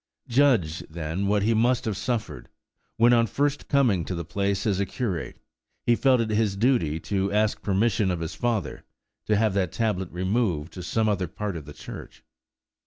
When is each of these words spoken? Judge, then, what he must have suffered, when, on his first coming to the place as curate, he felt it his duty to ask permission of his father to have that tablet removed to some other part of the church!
Judge, 0.27 0.79
then, 0.89 1.27
what 1.27 1.43
he 1.43 1.53
must 1.53 1.85
have 1.85 1.95
suffered, 1.95 2.49
when, 2.97 3.13
on 3.13 3.27
his 3.27 3.35
first 3.35 3.67
coming 3.67 4.03
to 4.03 4.15
the 4.15 4.25
place 4.25 4.65
as 4.65 4.83
curate, 4.85 5.37
he 5.85 5.95
felt 5.95 6.19
it 6.19 6.31
his 6.31 6.55
duty 6.55 6.99
to 6.99 7.31
ask 7.31 7.61
permission 7.61 8.09
of 8.09 8.19
his 8.19 8.33
father 8.33 8.83
to 9.27 9.35
have 9.35 9.53
that 9.53 9.71
tablet 9.71 10.09
removed 10.11 10.73
to 10.73 10.81
some 10.81 11.07
other 11.07 11.27
part 11.27 11.55
of 11.55 11.65
the 11.65 11.73
church! 11.73 12.23